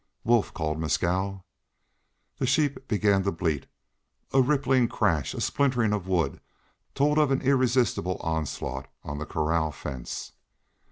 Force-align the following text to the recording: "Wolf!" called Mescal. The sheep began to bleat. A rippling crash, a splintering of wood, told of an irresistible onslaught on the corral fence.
"Wolf!" 0.23 0.51
called 0.51 0.79
Mescal. 0.79 1.45
The 2.39 2.47
sheep 2.47 2.87
began 2.87 3.21
to 3.21 3.31
bleat. 3.31 3.67
A 4.33 4.41
rippling 4.41 4.87
crash, 4.87 5.35
a 5.35 5.41
splintering 5.41 5.93
of 5.93 6.07
wood, 6.07 6.41
told 6.95 7.19
of 7.19 7.29
an 7.29 7.41
irresistible 7.43 8.17
onslaught 8.21 8.87
on 9.03 9.19
the 9.19 9.27
corral 9.27 9.71
fence. 9.71 10.31